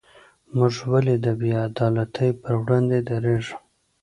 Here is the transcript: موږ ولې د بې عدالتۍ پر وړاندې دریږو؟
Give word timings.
موږ 0.55 0.73
ولې 0.91 1.15
د 1.25 1.27
بې 1.39 1.51
عدالتۍ 1.67 2.29
پر 2.41 2.53
وړاندې 2.61 2.99
دریږو؟ 3.09 3.55